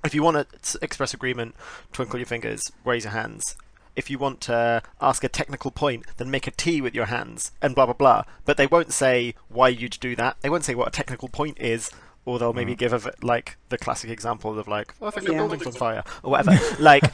If 0.05 0.15
you 0.15 0.23
want 0.23 0.37
to 0.37 0.79
express 0.83 1.15
agreement, 1.15 1.55
twinkle 1.93 2.19
your 2.19 2.27
fingers, 2.27 2.73
raise 2.85 3.05
your 3.05 3.13
hands. 3.13 3.57
If 3.97 4.11
you 4.11 4.19
want 4.19 4.43
to 4.43 4.83
ask 5.01 5.25
a 5.25 5.29
technical 5.29 5.71
point, 5.71 6.05
then 6.17 6.31
make 6.31 6.47
a 6.47 6.51
T 6.51 6.81
with 6.81 6.95
your 6.95 7.07
hands 7.07 7.53
and 7.63 7.75
blah 7.75 7.87
blah 7.87 7.95
blah. 7.95 8.25
But 8.45 8.57
they 8.57 8.67
won't 8.67 8.93
say 8.93 9.35
why 9.49 9.69
you'd 9.69 9.99
do 10.01 10.17
that. 10.17 10.37
They 10.41 10.51
won't 10.51 10.65
say 10.65 10.75
what 10.75 10.89
a 10.89 10.91
technical 10.91 11.29
point 11.29 11.59
is 11.61 11.91
or 12.25 12.39
they'll 12.39 12.53
maybe 12.53 12.75
Mhm. 12.75 12.79
give 12.79 12.93
a 12.93 12.99
v 12.99 13.11
like 13.23 13.57
the 13.69 13.79
classic 13.79 14.11
example 14.11 14.59
of 14.59 14.69
like, 14.69 14.95
oh, 15.01 15.07
I 15.07 15.11
think 15.11 15.27
the 15.27 15.33
Yeah. 15.33 15.39
building's 15.39 15.67
on 15.67 15.73
fire 15.73 16.05
or 16.23 16.31
whatever. 16.33 16.59
like, 16.79 17.05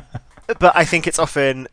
but 0.58 0.76
I 0.76 0.84
think 0.84 1.06
it's 1.06 1.18
often, 1.18 1.68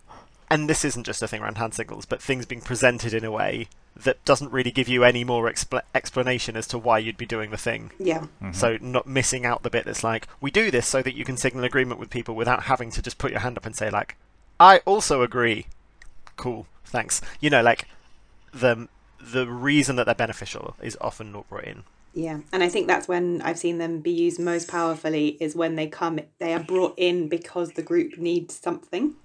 and 0.50 0.70
this 0.70 0.84
isn't 0.86 1.06
just 1.06 1.22
a 1.22 1.28
thing 1.28 1.42
around 1.42 1.58
hand 1.58 1.74
signals, 1.74 2.06
but 2.06 2.22
things 2.22 2.46
being 2.46 2.62
presented 2.62 3.14
in 3.14 3.24
a 3.24 3.32
way 3.32 3.68
that 3.96 4.24
doesn't 4.26 4.52
really 4.52 4.72
give 4.72 4.88
you 4.88 5.04
any 5.04 5.24
more 5.24 5.50
expl- 5.52 5.82
explanation 5.94 6.56
as 6.56 6.66
to 6.68 6.78
why 6.78 6.98
you'd 6.98 7.18
be 7.18 7.26
doing 7.26 7.52
the 7.52 7.58
thing. 7.58 7.92
Yeah. 8.00 8.26
Mhm. 8.42 8.56
So 8.56 8.78
not 8.82 9.06
missing 9.06 9.46
out 9.46 9.64
the 9.64 9.70
bit 9.70 9.86
that's 9.86 10.04
like, 10.04 10.28
we 10.40 10.50
do 10.50 10.72
this 10.72 10.88
so 10.88 11.02
that 11.02 11.14
you 11.16 11.26
can 11.26 11.36
signal 11.38 11.64
agreement 11.66 12.00
with 12.00 12.10
people 12.10 12.34
without 12.36 12.64
having 12.64 12.90
to 12.92 13.02
just 13.02 13.18
put 13.18 13.32
your 13.32 13.42
hand 13.42 13.58
up 13.58 13.66
and 13.66 13.76
say 13.76 13.90
like, 13.90 14.16
I 14.60 14.78
also 14.86 15.22
agree. 15.22 15.68
Cool, 16.38 16.68
thanks. 16.86 17.22
You 17.40 17.50
know, 17.50 17.62
like 17.62 17.88
the 18.54 18.88
the 19.20 19.48
reason 19.48 19.98
that 19.98 20.06
they're 20.06 20.16
beneficial 20.16 20.76
is 20.82 20.98
often 21.00 21.32
not 21.32 21.48
brought 21.50 21.66
in. 21.66 21.84
Yeah, 22.14 22.40
and 22.52 22.62
I 22.62 22.70
think 22.70 22.88
that's 22.88 23.08
when 23.08 23.42
I've 23.42 23.60
seen 23.60 23.78
them 23.78 24.02
be 24.02 24.12
used 24.12 24.40
most 24.40 24.68
powerfully 24.68 25.38
is 25.40 25.56
when 25.56 25.76
they 25.76 25.88
come, 25.88 26.20
they 26.40 26.54
are 26.54 26.60
brought 26.60 26.96
in 26.98 27.30
because 27.30 27.72
the 27.72 27.82
group 27.82 28.18
needs 28.18 28.54
something. 28.54 29.16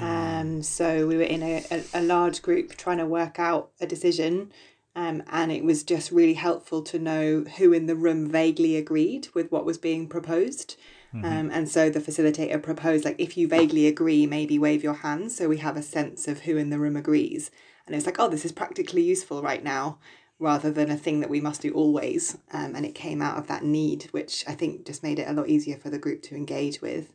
Um, 0.00 0.62
so 0.62 1.06
we 1.06 1.16
were 1.16 1.22
in 1.22 1.42
a, 1.42 1.64
a, 1.70 1.82
a 1.94 2.02
large 2.02 2.42
group 2.42 2.76
trying 2.76 2.98
to 2.98 3.06
work 3.06 3.38
out 3.38 3.70
a 3.80 3.86
decision, 3.86 4.52
um, 4.94 5.22
and 5.30 5.50
it 5.50 5.64
was 5.64 5.82
just 5.82 6.10
really 6.10 6.34
helpful 6.34 6.82
to 6.82 6.98
know 6.98 7.44
who 7.58 7.72
in 7.72 7.86
the 7.86 7.96
room 7.96 8.28
vaguely 8.28 8.76
agreed 8.76 9.28
with 9.34 9.50
what 9.50 9.64
was 9.64 9.78
being 9.78 10.08
proposed. 10.08 10.76
Um, 11.22 11.50
and 11.52 11.68
so 11.68 11.90
the 11.90 12.00
facilitator 12.00 12.62
proposed, 12.62 13.04
like, 13.04 13.16
if 13.18 13.36
you 13.36 13.46
vaguely 13.46 13.86
agree, 13.86 14.26
maybe 14.26 14.58
wave 14.58 14.82
your 14.82 14.94
hands 14.94 15.36
so 15.36 15.48
we 15.48 15.58
have 15.58 15.76
a 15.76 15.82
sense 15.82 16.26
of 16.28 16.40
who 16.40 16.56
in 16.56 16.70
the 16.70 16.78
room 16.78 16.96
agrees. 16.96 17.50
And 17.86 17.94
it's 17.94 18.06
like, 18.06 18.18
oh, 18.18 18.28
this 18.28 18.44
is 18.44 18.52
practically 18.52 19.02
useful 19.02 19.42
right 19.42 19.62
now 19.62 19.98
rather 20.40 20.72
than 20.72 20.90
a 20.90 20.96
thing 20.96 21.20
that 21.20 21.30
we 21.30 21.40
must 21.40 21.62
do 21.62 21.72
always. 21.72 22.36
Um, 22.52 22.74
and 22.74 22.84
it 22.84 22.94
came 22.94 23.22
out 23.22 23.38
of 23.38 23.46
that 23.46 23.62
need, 23.62 24.04
which 24.10 24.44
I 24.48 24.54
think 24.54 24.86
just 24.86 25.02
made 25.02 25.18
it 25.18 25.28
a 25.28 25.32
lot 25.32 25.48
easier 25.48 25.76
for 25.76 25.90
the 25.90 25.98
group 25.98 26.22
to 26.22 26.34
engage 26.34 26.80
with. 26.80 27.12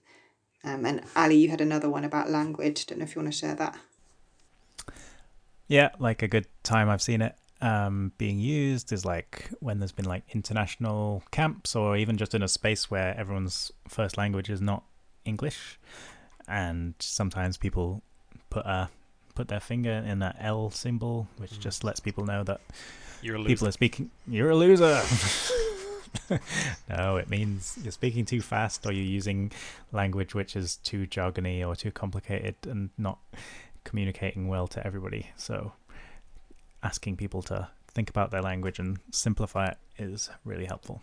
Um, 0.63 0.85
and 0.85 1.03
Ali, 1.15 1.35
you 1.35 1.49
had 1.49 1.61
another 1.61 1.89
one 1.89 2.03
about 2.05 2.29
language. 2.29 2.85
Don't 2.85 2.99
know 2.99 3.03
if 3.03 3.15
you 3.15 3.21
want 3.21 3.33
to 3.33 3.37
share 3.37 3.55
that. 3.55 3.77
Yeah, 5.67 5.89
like 5.99 6.21
a 6.21 6.27
good 6.27 6.47
time 6.63 6.89
I've 6.89 7.01
seen 7.01 7.21
it 7.21 7.35
um, 7.61 8.11
being 8.17 8.39
used 8.39 8.91
is 8.91 9.05
like 9.05 9.49
when 9.59 9.79
there's 9.79 9.91
been 9.91 10.05
like 10.05 10.23
international 10.33 11.23
camps 11.31 11.75
or 11.75 11.97
even 11.97 12.17
just 12.17 12.35
in 12.35 12.43
a 12.43 12.47
space 12.47 12.91
where 12.91 13.17
everyone's 13.17 13.71
first 13.87 14.17
language 14.17 14.49
is 14.49 14.61
not 14.61 14.83
English, 15.23 15.79
and 16.47 16.93
sometimes 16.99 17.57
people 17.57 18.03
put 18.49 18.65
a 18.65 18.89
put 19.33 19.47
their 19.47 19.59
finger 19.59 20.03
in 20.07 20.19
that 20.19 20.35
L 20.39 20.69
symbol, 20.69 21.27
which 21.37 21.53
Mm. 21.53 21.59
just 21.59 21.83
lets 21.83 21.99
people 21.99 22.25
know 22.25 22.43
that 22.43 22.61
You're 23.21 23.35
a 23.35 23.39
loser. 23.39 23.49
people 23.49 23.67
are 23.67 23.71
speaking. 23.71 24.11
You're 24.27 24.49
a 24.51 24.55
loser. 24.55 25.01
no, 26.89 27.17
it 27.17 27.29
means 27.29 27.77
you're 27.81 27.91
speaking 27.91 28.25
too 28.25 28.41
fast 28.41 28.85
or 28.85 28.91
you're 28.91 29.03
using 29.03 29.51
language 29.91 30.33
which 30.33 30.55
is 30.55 30.77
too 30.77 31.05
jargony 31.07 31.65
or 31.65 31.75
too 31.75 31.91
complicated 31.91 32.55
and 32.63 32.89
not 32.97 33.19
communicating 33.83 34.47
well 34.47 34.67
to 34.67 34.85
everybody. 34.85 35.27
So, 35.35 35.73
asking 36.83 37.17
people 37.17 37.41
to 37.43 37.69
think 37.87 38.09
about 38.09 38.31
their 38.31 38.41
language 38.41 38.79
and 38.79 38.99
simplify 39.11 39.67
it 39.67 39.77
is 39.97 40.29
really 40.43 40.65
helpful. 40.65 41.01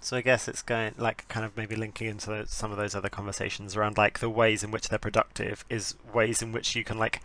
So 0.00 0.16
I 0.16 0.20
guess 0.20 0.46
it's 0.46 0.62
going 0.62 0.94
like 0.96 1.26
kind 1.28 1.44
of 1.44 1.56
maybe 1.56 1.74
linking 1.74 2.06
into 2.06 2.30
those, 2.30 2.50
some 2.50 2.70
of 2.70 2.76
those 2.76 2.94
other 2.94 3.08
conversations 3.08 3.76
around 3.76 3.96
like 3.98 4.20
the 4.20 4.30
ways 4.30 4.62
in 4.62 4.70
which 4.70 4.88
they're 4.88 4.98
productive 4.98 5.64
is 5.68 5.96
ways 6.14 6.40
in 6.40 6.52
which 6.52 6.76
you 6.76 6.84
can 6.84 6.98
like 6.98 7.20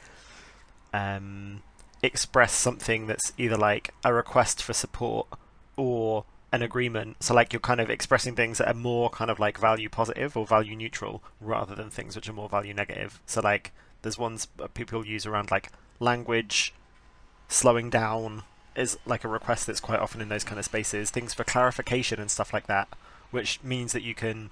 um, 0.94 1.62
express 2.03 2.51
something 2.51 3.07
that's 3.07 3.31
either 3.38 3.57
like 3.57 3.93
a 4.03 4.13
request 4.13 4.62
for 4.62 4.74
support 4.74 5.27
or 5.77 6.25
an 6.51 6.62
agreement. 6.62 7.24
So 7.24 7.33
like 7.33 7.53
you're 7.53 7.60
kind 7.60 7.79
of 7.79 7.89
expressing 7.89 8.36
things 8.36 8.60
that 8.60 8.67
are 8.67 8.75
more 8.75 9.10
kind 9.10 9.31
of 9.31 9.39
like 9.39 9.57
value 9.57 9.89
positive 9.89 10.38
or 10.38 10.45
value 10.45 10.75
neutral 10.75 11.24
rather 11.41 11.74
than 11.74 11.89
things 11.89 12.15
which 12.15 12.29
are 12.29 12.33
more 12.33 12.50
value 12.50 12.74
negative. 12.74 13.19
So 13.25 13.41
like 13.41 13.72
there's 14.03 14.17
ones 14.17 14.48
uh, 14.62 14.67
people 14.67 15.05
use 15.05 15.25
around 15.25 15.50
like 15.50 15.69
language 16.00 16.74
slowing 17.48 17.89
down 17.89 18.43
is 18.75 18.98
like 19.05 19.24
a 19.24 19.27
request 19.27 19.65
that's 19.67 19.79
quite 19.79 20.00
often 20.00 20.22
in 20.22 20.29
those 20.29 20.43
kind 20.43 20.60
of 20.60 20.65
spaces. 20.65 21.10
Things 21.10 21.33
for 21.33 21.43
clarification 21.43 22.19
and 22.19 22.29
stuff 22.29 22.53
like 22.53 22.67
that, 22.67 22.88
which 23.31 23.63
means 23.63 23.93
that 23.93 24.03
you 24.03 24.13
can, 24.13 24.50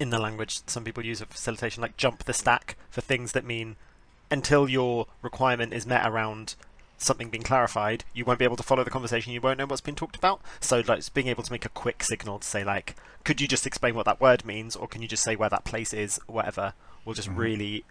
in 0.00 0.10
the 0.10 0.18
language, 0.18 0.60
some 0.66 0.84
people 0.84 1.04
use 1.04 1.20
a 1.20 1.26
facilitation 1.26 1.82
like 1.82 1.96
jump 1.96 2.24
the 2.24 2.32
stack 2.32 2.76
for 2.90 3.00
things 3.00 3.32
that 3.32 3.44
mean 3.44 3.76
until 4.32 4.68
your 4.68 5.06
requirement 5.20 5.72
is 5.72 5.86
met 5.86 6.06
around 6.06 6.54
something 6.96 7.28
being 7.28 7.42
clarified, 7.42 8.04
you 8.14 8.24
won't 8.24 8.38
be 8.38 8.44
able 8.44 8.56
to 8.56 8.62
follow 8.62 8.82
the 8.82 8.90
conversation. 8.90 9.32
You 9.32 9.40
won't 9.40 9.58
know 9.58 9.66
what's 9.66 9.80
been 9.80 9.94
talked 9.94 10.16
about. 10.16 10.40
So, 10.60 10.82
like, 10.86 11.12
being 11.12 11.28
able 11.28 11.42
to 11.42 11.52
make 11.52 11.64
a 11.64 11.68
quick 11.68 12.02
signal 12.02 12.38
to 12.38 12.46
say, 12.48 12.64
like, 12.64 12.96
could 13.24 13.40
you 13.40 13.46
just 13.46 13.66
explain 13.66 13.94
what 13.94 14.06
that 14.06 14.20
word 14.20 14.44
means, 14.44 14.74
or 14.74 14.88
can 14.88 15.02
you 15.02 15.08
just 15.08 15.22
say 15.22 15.36
where 15.36 15.50
that 15.50 15.64
place 15.64 15.92
is, 15.92 16.18
or 16.26 16.34
whatever, 16.36 16.72
will 17.04 17.14
just 17.14 17.28
Mhm. 17.28 17.36
really 17.36 17.84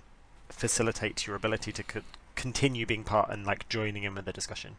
facilitate 0.49 1.27
your 1.27 1.35
ability 1.35 1.71
to 1.71 1.83
co- 1.83 2.01
continue 2.35 2.85
being 2.85 3.03
part 3.03 3.29
and 3.29 3.45
like 3.45 3.69
joining 3.69 4.03
in 4.03 4.15
with 4.15 4.25
the 4.25 4.33
discussion. 4.33 4.75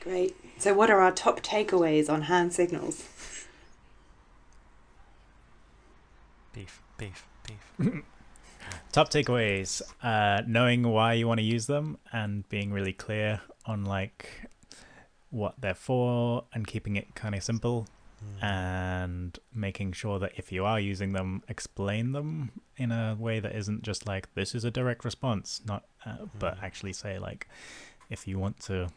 Great. 0.00 0.36
So, 0.58 0.74
what 0.74 0.90
are 0.90 1.00
our 1.00 1.12
top 1.12 1.40
takeaways 1.40 2.08
on 2.10 2.22
hand 2.22 2.52
signals? 2.52 3.04
Beef, 6.52 6.80
beef, 6.98 7.26
beef. 7.46 8.02
Top 8.92 9.08
takeaways: 9.10 9.82
uh, 10.02 10.42
knowing 10.46 10.82
why 10.82 11.12
you 11.12 11.28
want 11.28 11.38
to 11.38 11.44
use 11.44 11.66
them 11.66 11.98
and 12.12 12.48
being 12.48 12.72
really 12.72 12.92
clear 12.92 13.40
on 13.64 13.84
like 13.84 14.48
what 15.30 15.54
they're 15.60 15.74
for 15.74 16.44
and 16.52 16.66
keeping 16.66 16.96
it 16.96 17.14
kind 17.14 17.34
of 17.34 17.42
simple 17.42 17.86
and 18.42 19.38
making 19.54 19.92
sure 19.92 20.18
that 20.18 20.32
if 20.36 20.50
you 20.52 20.64
are 20.64 20.78
using 20.80 21.12
them, 21.12 21.42
explain 21.48 22.12
them 22.12 22.50
in 22.76 22.90
a 22.92 23.16
way 23.18 23.40
that 23.40 23.54
isn't 23.54 23.82
just 23.82 24.06
like 24.06 24.34
this 24.34 24.54
is 24.54 24.64
a 24.64 24.70
direct 24.70 25.04
response, 25.04 25.60
not, 25.64 25.84
uh, 26.04 26.16
but 26.38 26.56
Mhm. 26.58 26.62
actually 26.62 26.92
say 26.92 27.18
like 27.18 27.46
if 28.10 28.26
you 28.28 28.38
want 28.38 28.58
to 28.60 28.88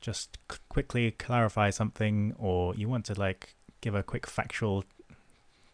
just 0.00 0.38
c- 0.52 0.58
quickly 0.68 1.10
clarify 1.12 1.70
something 1.70 2.34
or 2.38 2.74
you 2.76 2.88
want 2.88 3.06
to 3.06 3.14
like 3.18 3.54
give 3.80 3.94
a 3.96 4.02
quick 4.02 4.26
factual 4.26 4.84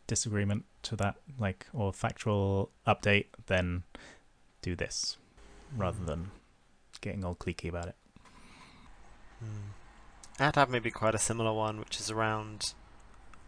disagreement 0.06 0.64
to 0.82 0.96
that 0.96 1.16
like 1.38 1.66
or 1.72 1.92
factual 1.92 2.70
update 2.86 3.26
then 3.46 3.82
do 4.62 4.74
this 4.76 5.16
rather 5.76 5.98
Mhm. 6.00 6.06
than 6.06 6.30
getting 7.00 7.24
all 7.24 7.34
cliquey 7.34 7.68
about 7.68 7.86
it 7.88 7.96
Hmm. 9.40 9.70
I'd 10.38 10.56
have 10.56 10.70
maybe 10.70 10.90
quite 10.90 11.14
a 11.14 11.18
similar 11.18 11.52
one, 11.52 11.78
which 11.78 12.00
is 12.00 12.10
around 12.10 12.74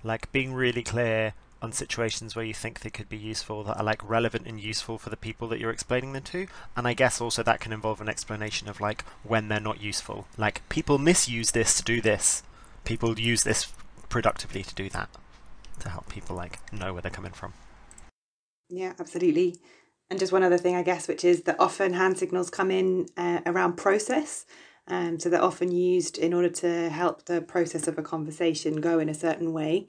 like 0.05 0.31
being 0.33 0.53
really 0.55 0.83
clear 0.83 1.35
on 1.63 1.73
situations 1.73 2.37
where 2.37 2.45
you 2.45 2.55
think 2.55 2.81
they 2.81 2.91
could 2.91 3.09
be 3.09 3.17
useful 3.17 3.65
that 3.65 3.77
are 3.79 3.83
like 3.85 4.09
relevant 4.09 4.47
and 4.47 4.61
useful 4.61 4.99
for 4.99 5.11
the 5.11 5.17
people 5.17 5.49
that 5.49 5.59
you're 5.59 5.71
explaining 5.71 6.13
them 6.13 6.23
to. 6.25 6.47
And 6.77 6.87
I 6.87 6.93
guess 6.95 7.21
also 7.21 7.43
that 7.43 7.61
can 7.61 7.73
involve 7.73 8.01
an 8.01 8.09
explanation 8.09 8.69
of 8.69 8.81
like 8.81 9.05
when 9.23 9.49
they're 9.49 9.59
not 9.59 9.81
useful. 9.81 10.29
Like 10.37 10.69
people 10.69 10.99
misuse 10.99 11.53
this 11.53 11.75
to 11.79 11.83
do 11.83 12.01
this. 12.01 12.43
People 12.85 13.19
use 13.19 13.43
this 13.43 13.73
productively 14.09 14.63
to 14.63 14.75
do 14.75 14.89
that. 14.91 15.09
To 15.81 15.89
help 15.89 16.09
people 16.09 16.37
like 16.37 16.73
know 16.73 16.93
where 16.93 17.03
they're 17.03 17.11
coming 17.11 17.33
from. 17.33 17.53
Yeah, 18.69 18.95
absolutely. 18.99 19.57
And 20.11 20.19
just 20.19 20.33
one 20.33 20.43
other 20.43 20.59
thing, 20.59 20.77
I 20.77 20.83
guess, 20.83 21.09
which 21.09 21.25
is 21.25 21.43
that 21.43 21.59
often 21.59 21.95
hand 21.95 22.19
signals 22.19 22.51
come 22.51 22.71
in 22.71 23.07
uh, 23.17 23.41
around 23.47 23.77
process. 23.77 24.47
Um, 24.89 25.19
so 25.19 25.29
they're 25.29 25.43
often 25.43 25.73
used 25.73 26.17
in 26.17 26.33
order 26.33 26.49
to 26.49 26.89
help 26.91 27.25
the 27.25 27.41
process 27.41 27.89
of 27.89 27.99
a 27.99 28.03
conversation 28.03 28.81
go 28.81 29.01
in 29.01 29.09
a 29.09 29.15
certain 29.15 29.53
way. 29.53 29.89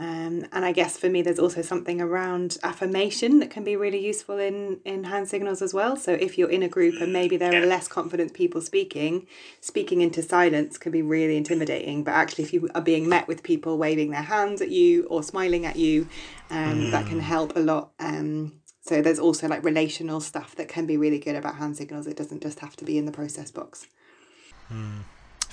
Um, 0.00 0.46
and 0.52 0.64
I 0.64 0.70
guess 0.70 0.96
for 0.96 1.08
me, 1.08 1.22
there's 1.22 1.40
also 1.40 1.60
something 1.60 2.00
around 2.00 2.56
affirmation 2.62 3.40
that 3.40 3.50
can 3.50 3.64
be 3.64 3.74
really 3.74 3.98
useful 3.98 4.38
in, 4.38 4.78
in 4.84 5.04
hand 5.04 5.28
signals 5.28 5.60
as 5.60 5.74
well. 5.74 5.96
So 5.96 6.12
if 6.12 6.38
you're 6.38 6.50
in 6.50 6.62
a 6.62 6.68
group 6.68 7.00
and 7.00 7.12
maybe 7.12 7.36
there 7.36 7.60
are 7.60 7.66
less 7.66 7.88
confident 7.88 8.32
people 8.32 8.60
speaking, 8.60 9.26
speaking 9.60 10.00
into 10.00 10.22
silence 10.22 10.78
can 10.78 10.92
be 10.92 11.02
really 11.02 11.36
intimidating. 11.36 12.04
But 12.04 12.12
actually, 12.12 12.44
if 12.44 12.52
you 12.52 12.68
are 12.76 12.80
being 12.80 13.08
met 13.08 13.26
with 13.26 13.42
people 13.42 13.76
waving 13.76 14.10
their 14.10 14.22
hands 14.22 14.60
at 14.60 14.70
you 14.70 15.04
or 15.06 15.24
smiling 15.24 15.66
at 15.66 15.74
you, 15.74 16.08
um, 16.50 16.92
that 16.92 17.06
can 17.06 17.18
help 17.18 17.56
a 17.56 17.60
lot. 17.60 17.90
Um, 17.98 18.60
so 18.80 19.02
there's 19.02 19.18
also 19.18 19.48
like 19.48 19.64
relational 19.64 20.20
stuff 20.20 20.54
that 20.56 20.68
can 20.68 20.86
be 20.86 20.96
really 20.96 21.18
good 21.18 21.34
about 21.34 21.56
hand 21.56 21.76
signals. 21.76 22.06
It 22.06 22.16
doesn't 22.16 22.42
just 22.42 22.60
have 22.60 22.76
to 22.76 22.84
be 22.84 22.98
in 22.98 23.04
the 23.04 23.12
process 23.12 23.50
box. 23.50 23.86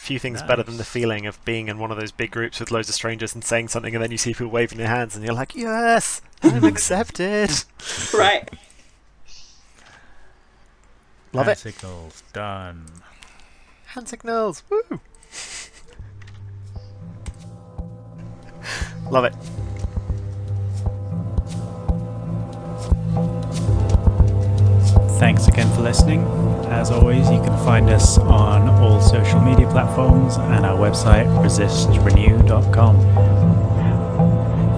Few 0.06 0.20
things 0.20 0.44
better 0.44 0.62
than 0.62 0.78
the 0.78 0.84
feeling 0.84 1.26
of 1.26 1.44
being 1.46 1.68
in 1.68 1.80
one 1.80 1.90
of 1.90 1.98
those 1.98 2.12
big 2.12 2.30
groups 2.30 2.60
with 2.60 2.70
loads 2.70 2.88
of 2.88 2.94
strangers 2.94 3.34
and 3.34 3.44
saying 3.44 3.70
something, 3.70 3.96
and 3.96 4.04
then 4.04 4.12
you 4.12 4.20
see 4.20 4.34
people 4.34 4.50
waving 4.50 4.78
their 4.78 4.88
hands, 4.88 5.16
and 5.16 5.26
you're 5.26 5.34
like, 5.34 5.56
"Yes, 5.56 6.22
I'm 6.44 6.64
accepted." 6.74 7.50
Right. 8.14 8.48
Love 11.34 11.48
it. 11.48 11.58
Hand 11.58 11.58
it. 11.58 11.58
signals 11.58 12.24
done 12.34 12.86
Hand 13.88 14.08
signals. 14.08 14.62
Woo. 14.70 15.00
Love 19.10 19.26
it. 19.26 19.34
Thanks 25.46 25.58
again 25.58 25.76
for 25.76 25.82
listening. 25.82 26.22
As 26.72 26.92
always, 26.92 27.30
you 27.30 27.40
can 27.40 27.56
find 27.66 27.90
us 27.90 28.18
on 28.18 28.68
all 28.82 29.00
social 29.02 29.40
media 29.40 29.68
platforms 29.70 30.38
and 30.38 30.66
our 30.66 30.78
website, 30.78 31.28
resistrenew.com. 31.44 33.00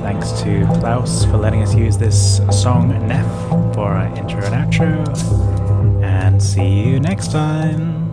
Thanks 0.01 0.31
to 0.41 0.65
Klaus 0.79 1.25
for 1.25 1.37
letting 1.37 1.61
us 1.61 1.73
use 1.75 1.97
this 1.97 2.37
song 2.51 2.89
Nef 3.07 3.49
for 3.75 3.91
our 3.91 4.07
intro 4.17 4.43
and 4.43 4.73
outro. 4.73 6.03
And 6.03 6.41
see 6.41 6.83
you 6.83 6.99
next 6.99 7.31
time. 7.31 8.06